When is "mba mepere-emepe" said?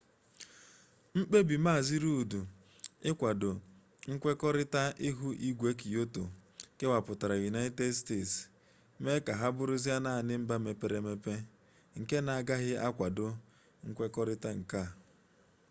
10.41-11.33